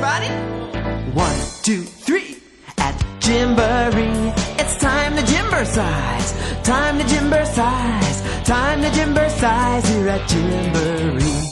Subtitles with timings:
[0.00, 0.30] Everybody,
[1.12, 2.36] one, two, three.
[2.78, 6.34] At Gymboree, it's time to Gymbercise.
[6.62, 8.22] Time to Gymbercise.
[8.46, 11.42] Time to Gymbercise here at Gymboree.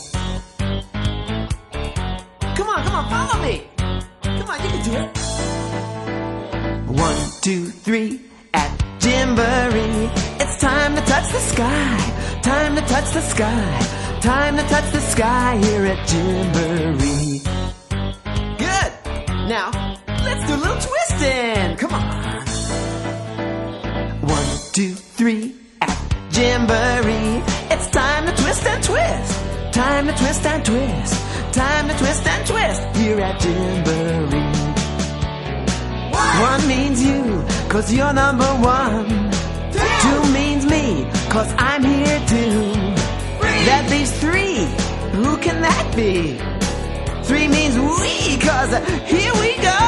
[2.55, 3.67] Come on, come on, follow me.
[4.23, 5.19] Come on, you can do it.
[7.01, 8.21] One, two, three.
[8.55, 8.71] At
[9.01, 10.09] Gymboree,
[10.41, 12.41] it's time to touch the sky.
[12.43, 14.21] Time to touch the sky.
[14.21, 16.66] Time to touch the sky here at Gymboree.
[20.27, 21.77] Let's do a little twisting.
[21.77, 22.05] Come on.
[24.35, 25.55] One, two, three.
[25.81, 25.97] At
[26.31, 29.33] Gymboree, it's time to twist and twist.
[29.73, 31.15] Time to twist and twist.
[31.55, 34.47] Time to twist and twist here at Gymboree.
[36.51, 38.51] One means you, cause you're number
[38.85, 39.07] one.
[40.05, 42.61] Two means me, cause I'm here too.
[43.69, 44.59] That leaves three.
[45.19, 46.39] Who can that be?
[47.25, 48.73] Three means we, cause
[49.09, 49.86] here we go!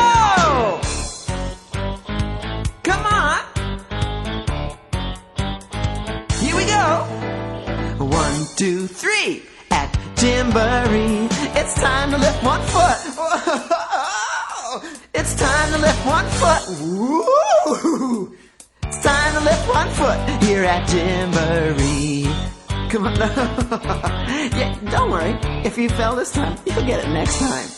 [8.38, 9.42] One, two, three.
[9.72, 12.98] At Gymboree, it's time to lift one foot.
[15.12, 16.62] It's time to lift one foot.
[18.84, 22.30] It's time to lift one foot here at Gymboree.
[22.90, 23.16] Come on.
[24.56, 25.36] yeah, don't worry.
[25.64, 27.77] If you fell this time, you'll get it next time.